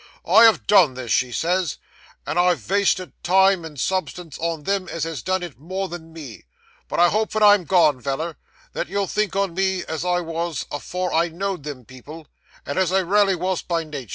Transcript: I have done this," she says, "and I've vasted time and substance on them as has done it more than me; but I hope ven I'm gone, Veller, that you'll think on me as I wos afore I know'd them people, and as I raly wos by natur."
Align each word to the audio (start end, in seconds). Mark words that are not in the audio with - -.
I 0.27 0.45
have 0.45 0.65
done 0.65 0.95
this," 0.95 1.11
she 1.11 1.31
says, 1.31 1.77
"and 2.25 2.39
I've 2.39 2.57
vasted 2.57 3.11
time 3.21 3.63
and 3.63 3.79
substance 3.79 4.35
on 4.39 4.63
them 4.63 4.89
as 4.89 5.03
has 5.03 5.21
done 5.21 5.43
it 5.43 5.59
more 5.59 5.89
than 5.89 6.11
me; 6.11 6.45
but 6.87 6.99
I 6.99 7.09
hope 7.09 7.33
ven 7.33 7.43
I'm 7.43 7.65
gone, 7.65 8.01
Veller, 8.01 8.35
that 8.73 8.89
you'll 8.89 9.05
think 9.05 9.35
on 9.35 9.53
me 9.53 9.85
as 9.85 10.03
I 10.03 10.19
wos 10.19 10.65
afore 10.71 11.13
I 11.13 11.27
know'd 11.27 11.61
them 11.65 11.85
people, 11.85 12.25
and 12.65 12.79
as 12.79 12.91
I 12.91 13.01
raly 13.03 13.35
wos 13.35 13.61
by 13.61 13.83
natur." 13.83 14.09